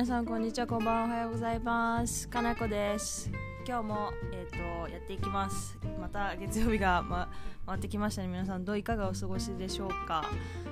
[0.00, 0.66] 皆さんこんにちは。
[0.66, 1.04] こんばんは。
[1.04, 2.26] おはようございます。
[2.26, 3.30] かなこです。
[3.68, 5.76] 今日もえっ、ー、とやっていきます。
[6.00, 7.28] また月曜日が、ま、
[7.66, 8.28] 回ってきましたね。
[8.28, 10.24] 皆さんどういかがお過ごしでしょうか。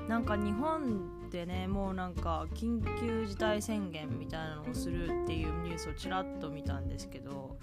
[0.09, 7.59] なんか日本でねもうなんか緊急事態宣言みたいなのをするっていうニュースをちらっと見たんですけど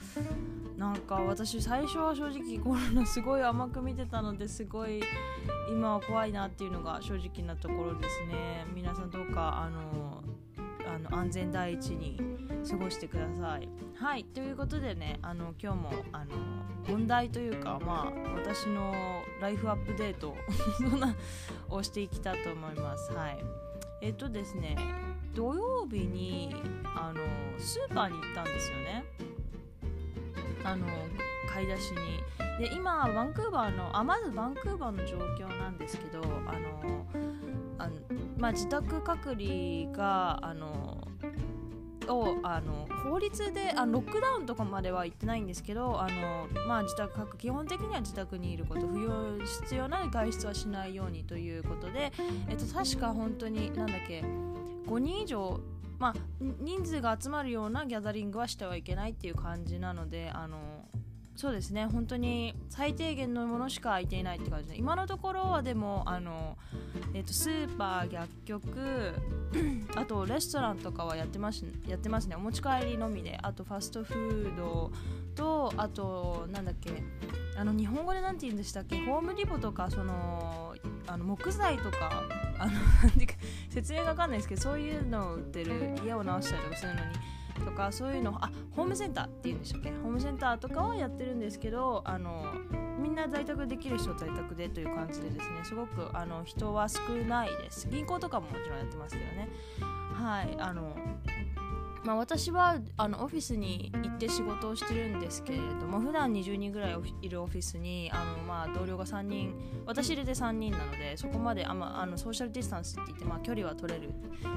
[0.77, 5.01] なんか私最初は正直コロナすごい甘く見てたのですごい
[5.71, 8.67] 今は怖いなっていうのが正直なところですね。
[8.75, 10.21] 皆さんどうかあの
[10.95, 12.17] あの安全第一に
[12.69, 13.67] 過ごしてください。
[13.97, 16.31] はいということでねあの今日もあの
[16.87, 18.93] 問題というかまあ私の
[19.41, 20.37] ライフアップデート
[21.69, 23.11] をしていきたいと思います。
[23.11, 23.37] はい
[24.01, 24.77] えっとですね
[25.33, 26.55] 土曜日に
[26.95, 27.19] あの
[27.59, 29.03] スーパーに行ったんですよね。
[30.63, 30.87] あの
[31.49, 37.05] 買い出しにで今バンクーバーのあまずバンクーバーの状況なんですけどあの
[37.77, 37.95] あの
[38.37, 41.07] まあ、自宅隔離があの
[42.07, 52.11] をあの法律であロックダウンとかまでは言ってないんですけどあの、まあ、自宅各基本的には自宅にいること不要必要な外出はしないようにということで、
[52.49, 54.23] えっと、確か本当になんだっけ
[54.87, 55.59] 5人以上
[55.97, 56.13] まあ、
[56.59, 60.59] 人数が集まるようなギャザリングはしてはいけないっていう感じなのであの
[61.35, 61.85] そうですね。
[61.85, 66.57] 本当に最低限のものしか空いていないって感じで今のところはでもあの、
[67.13, 69.13] えーと、スーパー薬局
[69.95, 72.35] あとレストランとかはやってますやってますね。
[72.37, 73.37] お持ち帰りのみで。
[73.41, 74.91] あとファストフード
[75.35, 77.03] とあとなんだっけ
[77.57, 79.03] あの日本語で何て言うんでしたっけ？
[79.05, 80.73] ホームリボとかその
[81.07, 82.23] あの木材とか
[82.57, 82.71] あの
[83.69, 87.07] 説明が分かんないですけどそういうのを売ってる家を直したりとかするのに
[87.63, 89.89] とかそういうのあホームセンターっていうんでしたっけ？
[89.91, 92.45] ホームセンターとかはやってるんですけどあの
[92.99, 97.87] みんな在宅できる人在宅でという感じでですねすごくあの人は少ないです。
[97.89, 99.49] 銀行とかももちろんやってますけどね。
[100.13, 100.95] はいあの
[102.05, 109.55] まあ、私はあのオフィスに行って仕事をしてるんですけれども普段20人ぐらいいるオフィスにあの、まあ、同僚が3人
[109.87, 114.11] 私入れて3人なのでそこまであ、まああのソーシャルディスタンスって言って、まあ、距離は取れる。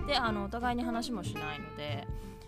[0.07, 2.07] であのお互いに話もしないので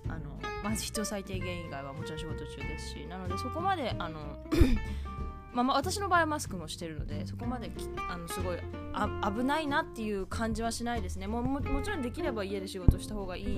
[0.09, 0.19] あの、
[0.63, 4.19] まあ、必要最低限以外はもちろん仕事中ですしなのでそこまであの
[5.53, 7.73] まあ、まあ私の場合はマスクもしてるのでそこまで
[8.09, 8.59] あのすごい
[8.93, 11.27] あ危ないなっていう感じはしないですね。
[11.27, 13.55] もももちろんできれば家で仕事した方がいいいい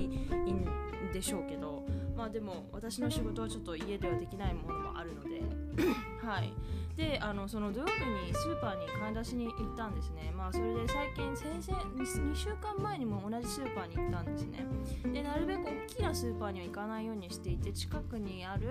[0.53, 0.65] ん
[1.13, 1.83] でしょうけど
[2.23, 5.41] まあでも私の仕事はちょっと家ではできないものもあるので。
[6.23, 6.53] はい。
[6.95, 10.31] であのその土曜日にスーパーに買い出しに行ったんですね。
[10.33, 14.65] まあそれで最近先々2週間前にも同じスーパーに行ったんですね。
[15.11, 18.69] でなるべく大きなスーパーには行かないようにしていて近くにある、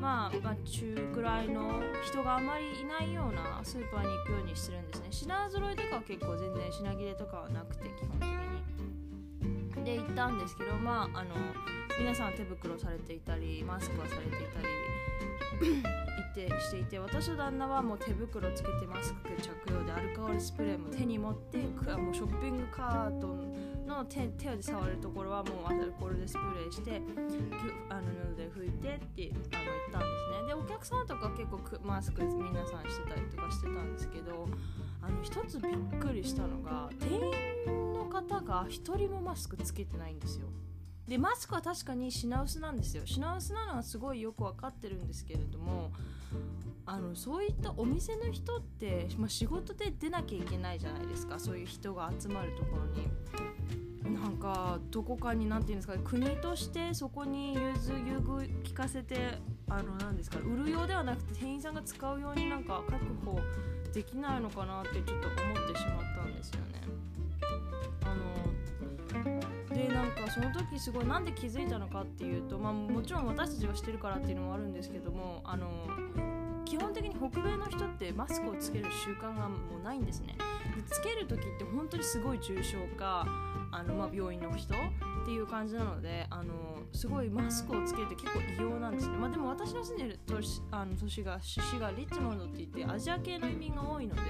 [0.00, 5.06] まあ、まあ中くらいの人があまりいないようなスーパーに行くようにしてるんですね。
[5.10, 8.42] 品揃えとかは結構全然品切れとかはなくて基本的に。
[9.84, 11.34] で行ったんですけどまああの
[11.98, 14.82] 皆さん手袋されていたりマスクはされていたり
[15.70, 23.36] いてしていて私と旦那はもう手袋つけてマスク着用でアルコールスプレーも手に持ってもうショッピングカート
[23.86, 27.02] の手手で触るところはもうアルコールでスプレーして
[27.90, 28.02] あの
[28.34, 30.46] 布で拭いてってあの言ったんですね。
[30.48, 34.48] でお客さんとか結構マスク皆さんしてたりとかしてたんですけど
[35.02, 37.10] あの一つびっくりしたのが店
[37.66, 40.46] 員の方が1人もマスクつけてないんですよ。
[41.08, 43.02] でマスクは確かに品薄なんですよ。
[43.04, 45.90] 品薄なのはすごいよく分かってるんですけれども
[46.86, 51.38] あのそういったお店の人って、まあ、仕事で出なきゃいけないじゃないですか。
[51.38, 53.08] そういう人が集まるところに。
[54.14, 63.38] なんかどこかに何て言うんですか国としてそこに融通優遇聞かせてあの何ですか売るようではなくて店員さんが使うようになんか確保
[63.92, 66.82] できないのかなってちょっと思ってしまったんですよね。
[69.88, 75.68] でなんかその時すごいなんで気づいたのかっていうと、まあ、もちろん私たちがしてるからっていうのもあるんですけどもあの
[76.64, 80.36] 基本的に北米の人ってマスクをつける習慣がもうないんですね。
[80.74, 83.26] でつける時って本当にすごい重症化
[83.72, 84.78] あの、まあ、病院の人っ
[85.26, 94.20] ていう感じなのであのすごいマスクをつけるって結構異様なんですね、まあ、でも私の住んでる都市あの都市が市がリッチモンドって言ってアジア系の移民が多いので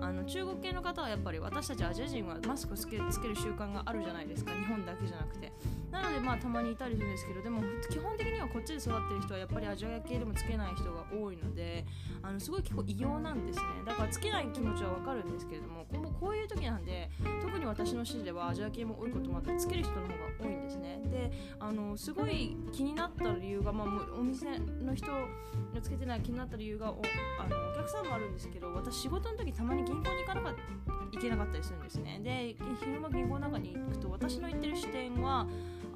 [0.00, 4.52] あの中国系の方はやっぱり私たちアジア人はマスクをつけつける習慣があるじゃないですか。
[4.52, 5.52] 日本だけじゃなくて。
[5.92, 7.60] なのでまあたまにいたりするんですけどでも
[7.90, 11.84] 基本的にはこっちで育ってる人はやっぱりアジア系でもつけない人が多いので
[12.22, 13.64] あのすごい結構異様なんですね。
[13.84, 15.84] だからつけない気持ちはわかるんですけれども
[16.18, 17.10] こういう時なんで
[17.42, 21.00] 特に私の指示ではアジア系も多いこともあってつける人の方が多いんですね。
[21.04, 21.30] で
[21.60, 27.02] あのすごい気になった理由が、まあ、お店の人がつけてない気になった理由がお
[27.38, 32.20] あのお客さんもあるんですけど私仕事の時たまに銀行に行かなかった行けなかったりするんですね。
[32.22, 35.46] で昼間銀行の中に行くと私の行ってる支店は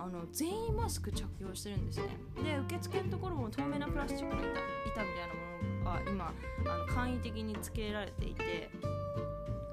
[0.06, 2.05] あの全員マスク着用してるんですね。
[2.41, 6.32] で受付のところも透明なプラスチックの板板みたいなものが今
[6.64, 8.70] あの簡易的につけられていて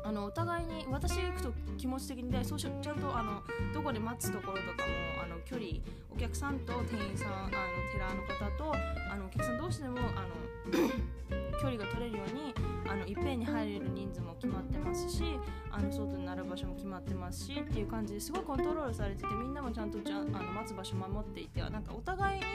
[0.04, 3.44] あのお互いに私行くと気持ち的にでそうしちゃんとあの
[3.76, 5.80] どこで待つところとかもあの距離
[6.12, 8.74] お客さんと店員さんあのテラーの方と
[9.12, 10.90] あのお客さん同士でもあの
[11.62, 12.56] 距離が取れるように
[12.88, 15.40] あのいっぺんに入れる人数も決まってますし
[15.72, 22.46] あの外になる場所も決まってますしっていう感じですごいコントロールされててみんなもちゃんとちゃあの待つ場所守っていてなんかお互いに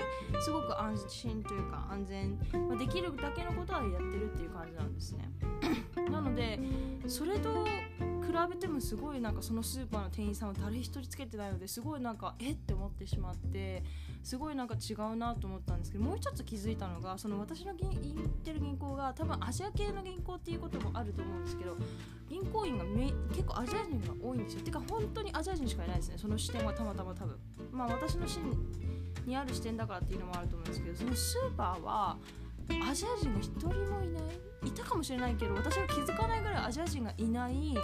[0.40, 2.38] すごく安心というか安全、
[2.68, 5.30] まあ、できるだけのことはやってるっていう感じなんですね。
[6.10, 6.58] なので
[7.06, 7.66] それと
[8.28, 13.82] 比べてもすごいなんかそのスーパーの店員さんは誰一人つけてないのですごいなんかえって思ってしまって
[14.22, 21.76] すごいなんか違うなと思ったんですけどもう一つ気づいたのがその私の行ってる銀行が多分アジア系の銀行っていうこともあると思うんですけど
[22.28, 24.60] 銀行員がめ結構アジア人が多いんですよ。
[24.60, 27.36] てか本当にアジア人しかいないですねその視点はたまたま多分。
[27.72, 28.38] まあ私の市
[29.24, 32.18] にある視点だからっていうのもあると思うんですけどそのスーパーは
[32.90, 34.47] アジア人が一人もいない。
[34.64, 37.74] いたかもしれないけど私は気づかないぐらいアジア人がいない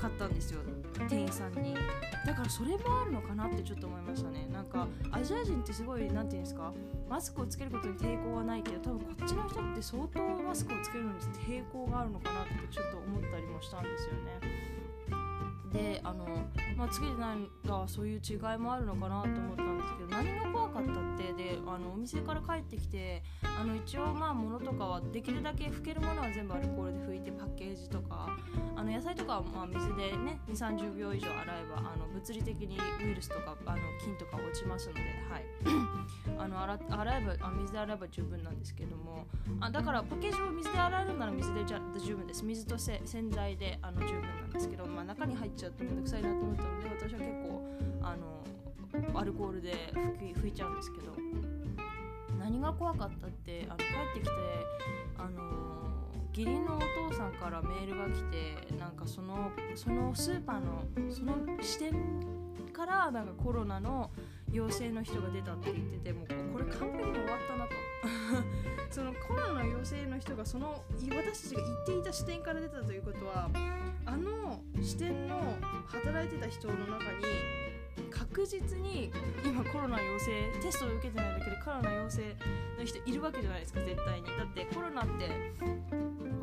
[0.00, 0.60] かったんですよ。
[1.08, 1.74] 店員さんに。
[2.26, 4.48] だからそれもあるのかなってちょっと思いましたね。
[4.52, 6.72] なんかアジア人ってすごい何て言うんですか？
[7.08, 14.69] マスクをつけることに抵抗はないけど多分こっちの人って相当マスクをつけるのに抵抗があるのかなってちょっと思ったりもしたんですよね。
[15.72, 16.26] であの、
[16.76, 28.36] まあ、つけてないがそういう違いもあるのかなと思ったんですけど何が怖かったってであのお店から帰ってきてあの一応まあ物とかはできるだけ拭けるものは全部アルコールで拭いてパッケージとか
[28.76, 35.00] あの野菜とかはまあ水でね2 3 0秒以上洗えばあの物理的にウイルスとかあの菌とか落ちますので、
[35.30, 35.44] はい、
[36.38, 39.26] あの洗洗えばあ水で洗えば十分なんですけども
[39.60, 42.44] あだからパッケージを水で洗えるなら水でじゃ十分です。
[42.44, 43.00] 水と洗
[43.30, 47.62] 剤であの十分なんですけど、まあ、中に入っちゃうとめんどくさいなと思ったので私は結構
[48.02, 51.14] あのアルコールで拭き拭いちゃうんですけど
[52.38, 54.30] 何が怖かったってあの帰ってきて
[55.18, 55.40] あの
[56.32, 61.92] 義理のお父さんからメールが来てなんかそのそのスーパーのその視点
[62.72, 64.10] からなんかコロナの
[64.50, 67.89] 陽性の人が出たって言っててもうこれ完璧に終わったなと。
[68.90, 73.48] そのコロナ陽性の人がその私たちが言っていた視点から出たということは
[74.06, 75.38] あの視点の
[75.86, 77.70] 働いてた人の中に
[78.10, 79.12] 確実に
[79.44, 82.36] 今コロナ陽性テストを受けてないだけでコロナ陽性
[82.78, 84.26] の人いるわけじゃないですか絶対に。
[84.26, 85.80] だってコロナって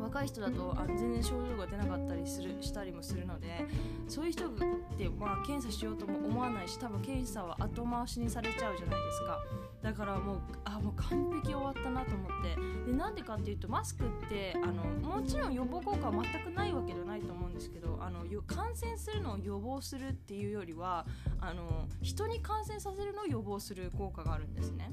[0.00, 3.66] 若い人だとあ全然症状が出なかったりするしたりもするので
[4.08, 4.50] そういう人っ
[4.96, 9.38] て、まあ、検査しようとも思わないし多分検査は後回しにされちゃうじゃないですか。
[9.82, 12.88] だからもうあもう完璧終わったなと思って。
[12.90, 21.06] でなんでかっていうとマスクってあのもちろん予防効果は全くないわけではないと思うんですけどあの感染するのを予防するっていうよりは
[21.40, 24.92] あの人に感染させるのを予防する効果があるんですね。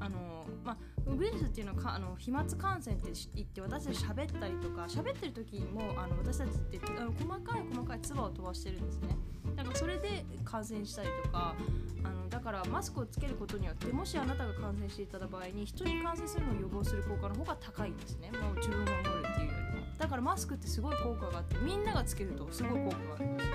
[0.00, 9.16] あの、まあ、ウイルスっていうのはかあの飛沫感染って言って私たち喋ったりとか喋ってる時もあの私たちってあの細かい細かい唾を飛ばしてるんですね。
[9.54, 11.54] だからそれで感染したりとか
[12.04, 19.86] あのだからマスクをつけることによってもしあなたが感染していた場合に人に感染するのを予防する効果の方が高いんですね、まあ、自分を守るっていうよりも。
[19.98, 23.50] だからマスクってすごい効果があってみんながつけるとすごい効果があるんです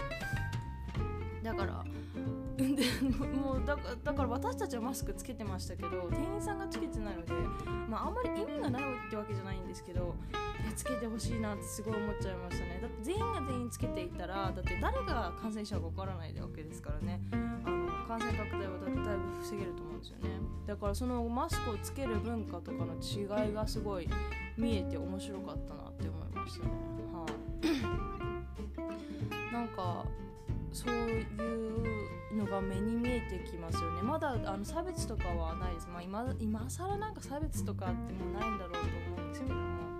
[1.43, 1.83] だから
[2.63, 7.33] もうだだから私たちはマスクつけてましたけど店員さんがつけてないので、
[7.89, 10.15] まあ、あんまり意味がないってわけじゃないんですけど
[10.61, 12.79] いやつけてほしいなってすごい思っちゃいましたね。
[12.81, 17.19] だって全員が全員つけていたらだって誰が感染者かわからないわけですからね。
[17.31, 17.80] あの
[18.11, 18.99] 感染拡大はだいぶ
[19.41, 20.29] 防げると思うんですよね。
[20.67, 24.09] だからそのマスクをつける文化とかの違いがすごい
[24.57, 26.71] 見えて面白かったなって思いましたね。
[27.13, 27.25] は
[29.49, 30.03] い、なんか
[30.73, 34.01] そういうのが目に見えてきますよね。
[34.01, 39.90] まだあの差別とかはないです、まあ今、今更なんか差別とかってもうないんだろうと思うんですけども。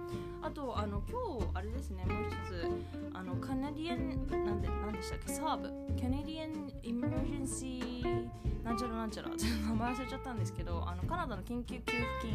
[0.41, 2.67] あとあの今日あれですねもう一つ
[3.13, 5.67] あのカナディアンなんで何でしたっけサーブ
[6.01, 9.29] カナディアン・エマージェンシーなんちゃらなんちゃら。
[9.29, 12.33] ちょって名前忘れちゃったんですけどあのカナダの緊急給付金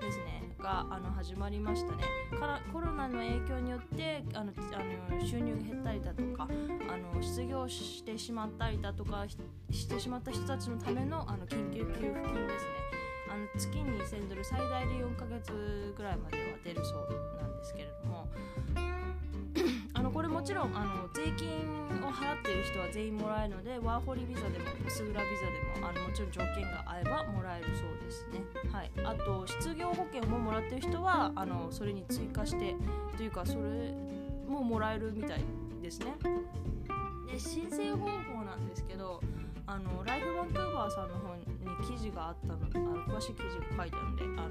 [0.00, 2.04] ですねがあの始まりましたね。
[2.38, 4.52] からコロナの影響によってあの
[5.10, 6.48] あの収入が減ったりだとか
[6.88, 9.26] あの失業してしまったりだとか
[9.70, 12.70] してしまった人たちのためのあの緊急給付金ですね。
[13.30, 15.52] あの月に1000ドル最大で4ヶ月
[22.64, 28.40] 人は全員もらえるのでワーホリビザでもスグラビザでもあのもちろん条件が合えばもらえるそうですね、
[28.72, 32.74] はい、あと失業保険ももらってる人はあのそれに追加して
[33.16, 33.94] というかそれ
[34.48, 35.44] ももらえるみたい
[35.82, 36.14] ですね。
[37.30, 39.20] で申請方法なんですけど
[39.66, 41.44] あのライフバンクーバーさんの方に
[41.86, 44.50] 記事があったのあの詳しい記事が書いてあるのであの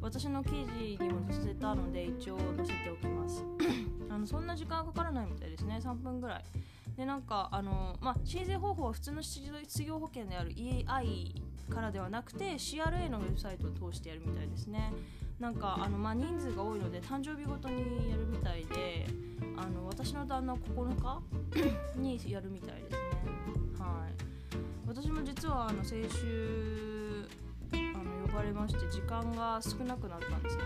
[0.00, 3.44] 私の記事にも載せたので一応載せておきます。
[4.08, 5.80] あのそんな時間かからないみたいですね。
[5.82, 6.44] 3分ぐらい。
[6.96, 9.42] でなんかあの、まあ、申請方法は普通の失
[9.84, 14.92] 業保険である EI からではなくて CRA のウェブサイトを通してやるみたいですね。
[15.38, 19.06] なんかあの、まあ、人数が多いので誕生日ごとにやるみたいで
[19.56, 21.22] あの私の旦那9日
[22.00, 22.98] にやるみたいですね。
[23.78, 24.26] はい。
[24.86, 27.28] 私も実はあの先週
[27.72, 30.62] あの呼ばれまして時間が少なくなったんですね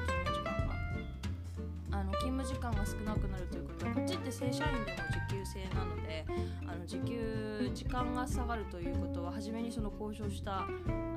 [1.92, 6.24] あの勤務時間が少なくなるということはこっちって正社員でも時給制なので
[6.66, 10.66] あの時給時間が下がるということは初めにその交渉した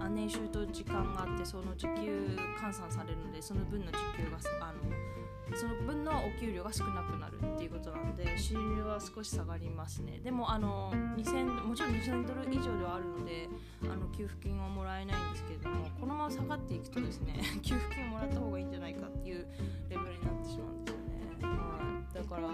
[0.10, 5.23] 年収と時間があってその時給換算されるのでその分の時給があの
[5.55, 10.19] その分のお給料が少なくなるっていうことなので収入は少し下がりますね。
[10.24, 13.50] でもあの2000もちろん2000ドル以上ではあるので
[13.83, 19.48] あの給付金はもらえないんですけれどもこのまま下がっていくとですね 給付金をもらった方がいいんじゃないかっていう
[19.89, 22.50] レベルになってしまうんですよね、はい、だから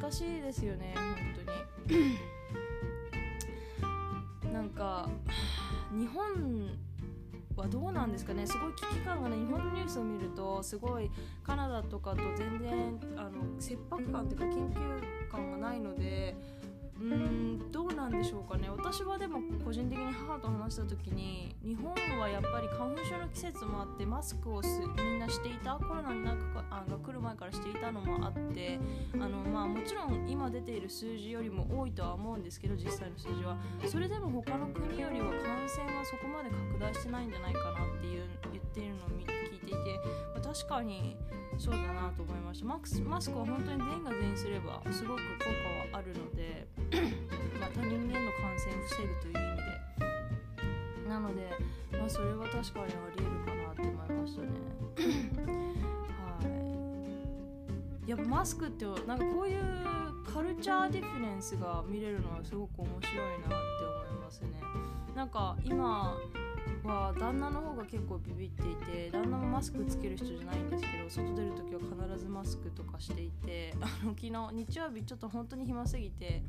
[0.00, 1.06] 難しいですよね本
[1.88, 2.18] 当に。
[4.52, 5.08] なんか
[5.92, 6.78] 日本
[7.60, 8.46] はどうなんですかね。
[8.46, 11.10] すごい危機感がね日本のニュースを見るとすごい
[11.42, 13.30] カナダとかと全然あの
[13.60, 16.34] 切迫感というか緊急感がないので
[17.02, 18.68] うんどうなんでしょうかね。
[18.70, 28.78] 私はでも個人的に母と話した時に日本はやっぱり花粉症の季節もあってマスクをすみんなしていたコロナになんかあが来る前からしていたのもあって
[29.14, 33.56] あの、まあ、もちろん今出ている数字よりも多いとは思うんですけど実際の数字は。
[33.86, 39.32] それでも他の国よりは感染はそこまで拡大してないんじゃないかなっていう言っているのを聞いて
[39.72, 40.00] いて、
[40.34, 41.16] まあ、確かに
[41.58, 42.66] そうだなと思いました。
[42.66, 45.44] マスマスクは本当に全員が全員すればすごく効
[45.90, 46.66] 果はあるので
[47.60, 49.72] ま他人間の感染を防ぐという意味で。
[51.12, 51.50] なので、
[51.92, 54.48] まあ、それは確かにありえるかなと思いましたね。
[56.18, 56.38] は
[58.06, 58.10] い。
[58.10, 59.62] やっぱマスクってなんかこういう
[60.24, 63.54] culture difference が見れるのはすごく面白いなって
[64.08, 64.48] 思いますね。
[65.14, 66.16] なんか今
[66.84, 74.30] は旦那の方が結構ビビっていて旦那もマスクつける人じゃないんですけど外出る時は必ずマスクとかしていてあの昨日
[74.70, 76.42] 日曜日ちょっと本当に暇すぎて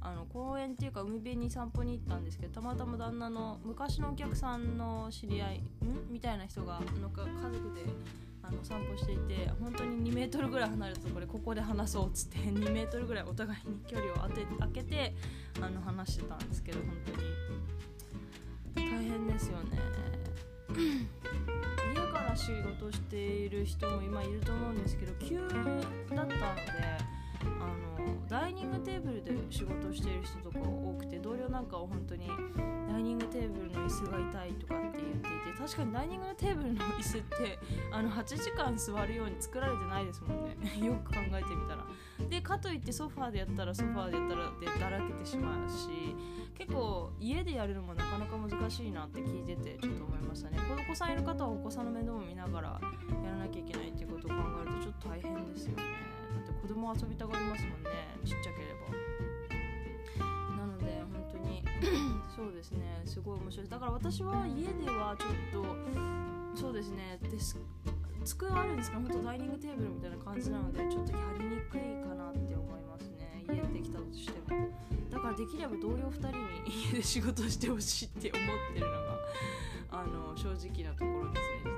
[0.00, 5.62] あの公園っていうか海辺に散歩に行ったんですけどたまたま旦那の昔のお客さんの知り合いん？
[6.10, 7.84] みたいな人がなんか家族で
[8.42, 15.14] あの散歩していて本当に2メートルぐらい離れたところでここで話そうっつって2メートルぐらいお互いに距離を当て開けて
[15.60, 17.42] あの話してたんですけど本当に。
[18.74, 19.78] 大変ですよね。
[21.94, 25.50] 家から仕事している人も今いると思うんですけど急だっ
[26.08, 26.34] たので
[27.60, 32.28] あのダイニングテーブルで仕事してる人とか多くて同僚なんかは本当に
[32.88, 37.58] ダイニングテーブルの椅子が痛いとかって言っていて確かにダイニングテーブルの椅子って
[37.90, 40.56] あの8時間座るように作られてないですもんね。
[40.84, 41.86] よく考えてみたら。
[42.28, 46.14] でかといってソファーでやったらソファーでやったらでだらけてしまうし
[46.54, 50.58] 結構家でやるのもなかなか難しいなって聞いててちょっと思いましたね。
[50.72, 52.80] お子さんいる方はお子さんの面倒も見ながら
[53.24, 56.11] やらなきゃいけないっていうことを考えるとちょっと大変ですよね。
[56.62, 57.90] 子供遊びたがりますもんね
[58.24, 60.56] ちっちゃければ。
[60.56, 61.64] なので本当に
[62.34, 63.68] そうですねすごい面白い。
[63.68, 67.58] だから私は家ではちょっとそうですねデス
[68.24, 73.44] 机はあるんですけど本当ダイニングテーブルみたいな感じなのでちょっとやりにくいかなって思いますね。
[73.48, 74.70] 家できたとしても。
[75.10, 79.18] だからできれば同僚2人に家で仕事してほしいって思ってるのが
[79.90, 81.71] あの正直なところですね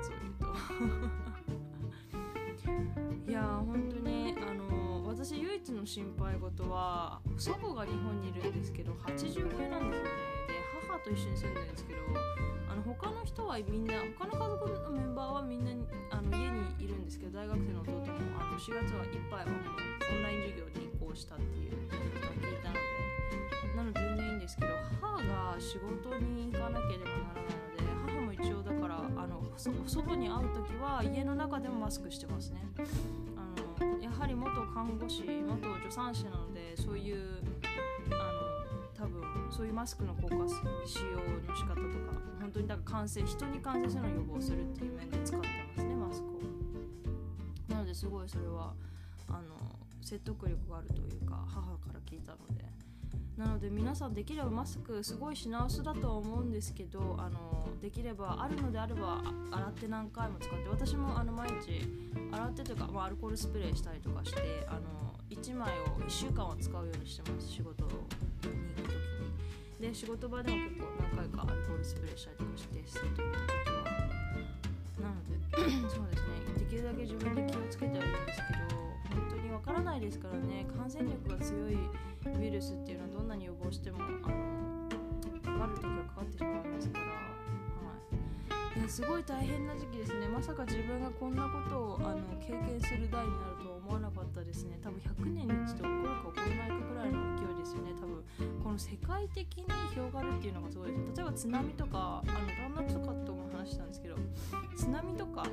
[5.65, 10.13] 私唯一の心配事は祖母が日本にいるんですけど80級なんですよね。
[10.45, 11.99] で母と一緒に住んでるんですけど
[12.69, 15.71] あの他の人はみんな他の家族のメンバーはみんな
[16.11, 18.05] あの家にいるんですけど大学生の弟も
[18.37, 19.61] あの4月はいっぱいはもう
[20.13, 24.67] オンライン授業に移行したっていうのを聞いたのでなので全然いいんですけど
[25.01, 29.71] 母が仕事に行かなければならないので母も一応だからあの祖
[30.05, 32.61] 母に会う時は家の中でもマスクしてますね。
[34.19, 37.41] はり元看護師元助産師なのでそういう
[38.11, 40.35] あの多分そういうマスクの効果
[40.85, 41.17] 使用
[41.47, 45.83] の仕方とか本当にだから感染人に感染するのを予防するっていう面で使ってます。
[45.83, 46.31] ねマスクを
[47.73, 48.73] なのですごいそれは
[49.27, 49.39] あの
[50.01, 52.84] 説得力があるというか母から聞いたので。
[53.37, 61.85] なので皆さんできればマスクすごい品薄だとは思うんですけどあのできればあるのであれば洗って何回も使って私もあの毎日
[62.31, 64.79] 洗ってというか、まあ、アルコールスプレーしたりとかしてあの
[65.29, 68.65] 1枚を1週間は使うようにしてます仕事に行く時に。
[69.81, 73.83] で仕事場でも結構何回かアルコールスプレーしたりとかして外行った時は。
[75.01, 75.35] なので
[75.93, 76.59] そうですね。
[76.59, 78.64] できるだけ自分で気をつけてはいるんですけど
[79.65, 80.67] からないですからね。
[80.77, 81.73] 感染力が強い
[82.39, 87.11] ウイルスっていうのはどんなに予防してもあのかかる時はかかってしまいますから、は
[88.77, 88.79] い。
[88.79, 90.27] ね、すごい大変な時期ですね。
[90.27, 94.77] まさか自分がこんなことをあの経験する代になるとは思わなかったですね。
[94.83, 97.93] 多分100年に一度起こるか起こらないかぐらいの勢いですよね。
[97.99, 98.23] 多分
[98.63, 101.01] この世界的に広がるっていうのがすごいです。
[101.17, 104.15] 例えば津波とかあの旦那とかとも話したんですけど
[104.75, 105.43] 津波とか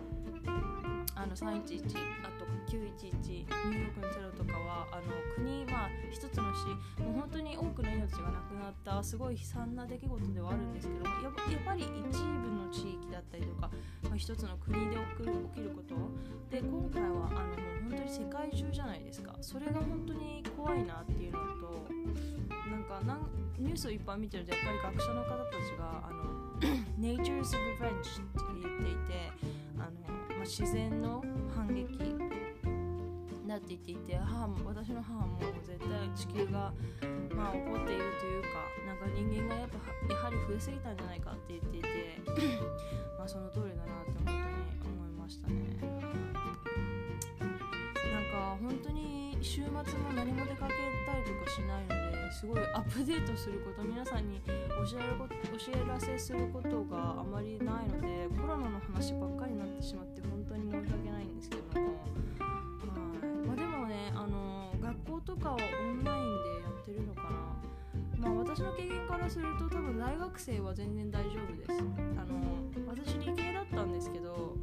[1.15, 5.03] あの311あと911ニューヨークのテロとかはあの
[5.37, 6.67] 国まあ一つの市
[7.01, 11.33] もう本当に多くの命がなくなったすごい悲惨な出来事ではあるんですけどもややっ
[11.65, 13.71] ぱり一部の地域だったりとか、
[14.05, 15.95] まあ、一つの国で起きる起きること
[16.51, 19.35] で今回はあのもう本当に世界中じゃないですか。
[19.41, 21.87] それが本当に怖いなっていうのと
[22.71, 23.29] なんかなん
[23.59, 26.23] ニュースをいっぱい見てるとやっぱり学者の方たちがあの
[26.99, 29.33] Nature's Revenge って言っていて
[29.79, 30.12] あの、
[30.43, 31.23] まあ、自然の
[31.55, 31.87] 反撃
[33.47, 36.73] だって言っていて母も私の母も絶対地球が、
[37.31, 38.49] まあ、起こっているというか
[38.85, 39.79] なんか人間がやっぱ
[40.13, 41.89] やはり増えすぎたんじゃないかって言っていて
[43.17, 44.39] まあその通りだなって本当に
[44.83, 45.55] 思いましたね。
[48.11, 50.75] なんか本当に週末も何も出かけ
[51.07, 60.32] たりとかしないのですごいアップデートすること皆さんに教えること教えらせすることがあまりないのでコロナの話ばっかりになってしまって
[65.25, 67.29] とかはオンラインでやってるのかな。
[68.19, 71.71] まあ私の経験からすると多分大学生は全然大丈夫です。
[71.71, 74.57] あの私理系だったんですけど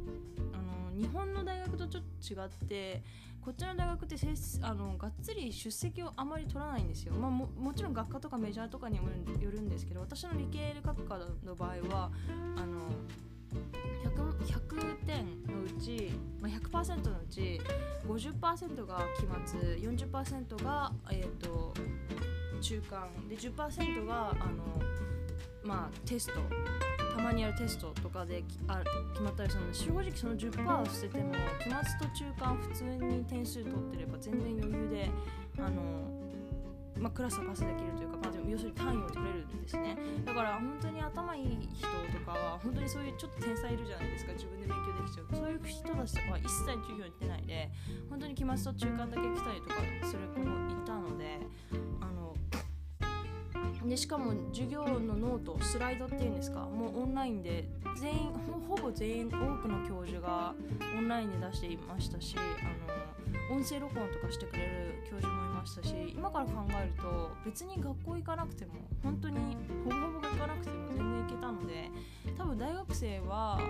[0.52, 3.02] あの日本の大学とちょっと違って
[3.40, 4.16] こっちの大学って
[4.62, 12.10] あのがっつり出席をあまり取らないんですよ、まあ、ももちろん学科とかメジャーとかにもよるんですけど私の理系学科の場合は
[12.56, 12.80] あの
[14.04, 15.26] 100, 100点
[15.76, 17.60] うち、まあ、100%のうち
[18.06, 21.74] 50%が期末40%が、えーと、
[22.60, 24.80] 中間で10%があの、
[25.62, 26.34] まあ、テスト
[27.16, 35.10] たまにやるテストとかであ決まったりするので正直その10%を捨てても期末と中間普通に点数取ってれば全然余裕で
[35.58, 36.29] あの、
[36.98, 39.96] まあ、クラスをパスできるというか、まあ、でも要するに単位を取れるんですね。
[40.24, 41.86] だから本当に頭いい人
[42.18, 44.32] とかは本当にそういうちょっと天才いるじゃないですか。
[44.32, 45.26] 自分で勉強できちゃう。
[45.30, 47.70] そういう人たちとかは一切授業に行ってないで
[48.08, 49.74] 本当に期末と中間だけ来たりとか
[50.06, 51.38] する子もいたので
[52.00, 52.19] あの
[53.86, 56.60] でしかも授業のノートスライドっていうんですか？
[56.60, 57.66] もうオンラインで
[57.98, 58.30] 全員
[58.68, 60.54] ほぼ全員多くの教授が
[60.96, 69.36] オンラインで出していましたしあの音声録音とかしてくれる教授もいましたし今から考えると別に学校行かなくても本当に
[69.84, 71.90] ほぼほぼ行かなくても全然行けたので
[72.38, 73.60] 多分大学生は、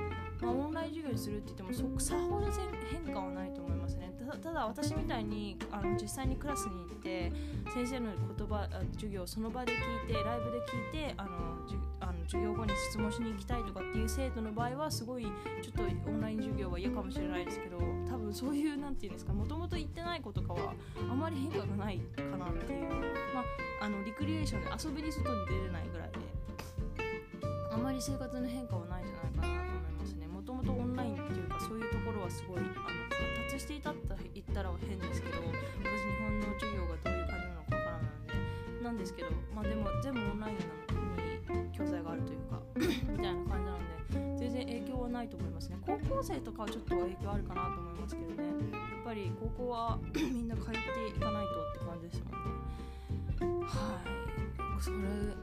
[0.43, 2.47] まあ、オンライン授業にするって言ってもそさほど
[2.91, 4.10] 変化はないと思いますね。
[4.39, 7.33] ただ私みたいにあの実際にクラスに行って
[7.75, 11.31] 先生の言葉授業をその場で聞いてライブで聞いてあの
[12.01, 15.31] あの授業後に質問しに行きたいとかっていう生徒の場合はすごいちょ
[15.71, 20.75] っとオンライン授業は嫌かもしれないですけど多分そういう何て言うんですかもともと行ってない子とかは
[21.11, 22.89] あまり変化がないかなっていう。
[23.35, 23.45] まあ
[23.83, 26.19] あのリクリエーションで遊びに外に出れないぐらいで。
[27.73, 30.27] あまり生活の変化はないんじゃないかなと思いますね。
[30.27, 32.61] もともとオンラインっていうかそういうところはすごい
[38.91, 45.79] なんですけどまあでも全部オンラインなのに教材があるというか みたいな感じなので全然影響はないと思いますね。
[45.87, 48.49] 高校生とかはちょっと影響あるかなと思いますけどね。
[48.49, 48.51] や
[49.01, 53.67] っぱり高校は みんな通っていかないとって感じですもんね。
[53.67, 54.03] は
[54.79, 54.83] い。
[54.83, 54.97] それ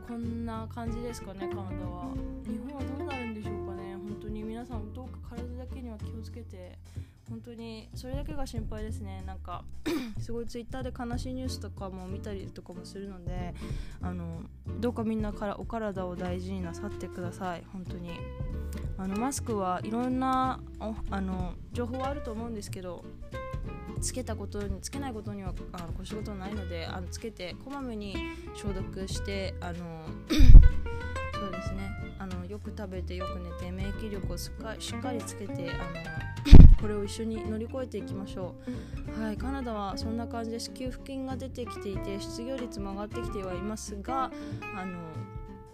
[0.07, 2.13] こんな感じですかねカナダは。
[2.43, 3.95] 日本はどうなるんでしょうかね。
[3.95, 6.77] 本当に皆さんどうか体だけには気をつけて
[7.29, 9.23] 本当にそれだけが心配ですね。
[9.25, 9.63] なんか
[10.19, 13.53] すごいツイッターで悲しいニュースとかも見たりとかもするので
[14.01, 14.41] あの
[14.79, 17.63] どうかみんなからお体を大事になさってください。
[17.71, 18.11] 本当に。
[18.97, 20.59] あのマスクはいろんな
[21.11, 23.03] あの情報はあると思うんですけど
[24.01, 28.15] つけたことにつけないことにはあの越したことはないのであのつけてこまめに
[28.55, 30.05] 消毒してあの
[31.33, 31.91] そうですね。
[32.19, 36.26] あのよく食べてよく寝て免疫力をしっかしっかりつけてあの
[36.79, 38.55] これを一緒に乗り越えていきましょ
[39.17, 39.21] う。
[39.21, 44.31] はいカナダはそんな感じです給付金が出てきていて失業率も上がってきてはいますが
[44.75, 44.99] あの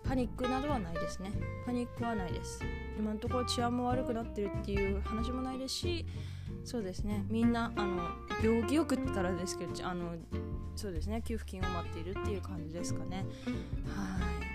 [0.04, 1.32] パニックなどはないですね。
[1.66, 2.62] パニックはないです。
[2.98, 6.06] 今のところ治安も悪くなってるっていう話もないですし
[6.64, 7.26] そうですね。
[7.30, 8.04] みんなあの
[8.44, 10.16] 病気よくって言ったらですけどあの
[10.76, 11.22] そうですね。
[11.22, 13.26] 給付金を待っているっていう感じですかね。
[13.96, 14.53] はい。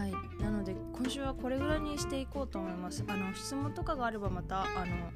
[0.00, 0.12] はい。
[0.42, 3.04] なので今週はこれぐらいにしていこうと思います。
[3.06, 5.12] あの質問とかがあればまたあの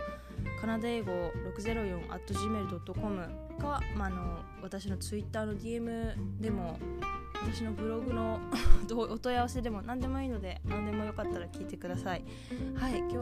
[0.61, 1.11] カナダ英語
[1.57, 6.79] 604.gmail.com か、まあ、あの私の Twitter の DM でも
[7.43, 8.39] 私のブログの
[8.93, 12.25] お問い合わせでも何でもいいので何でもよかったら聞いてください。
[12.77, 12.99] はい。
[12.99, 13.17] 今日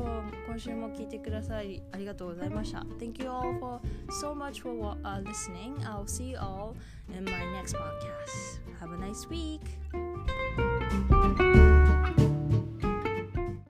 [0.49, 2.81] 今週も聞いてくださりありがとうございました。
[2.99, 5.77] Thank you all for so much for uh, listening.
[5.85, 6.75] I'll see you all
[7.17, 8.61] in my next podcast.
[8.81, 9.61] Have a nice week.
[11.39, 11.72] Bye.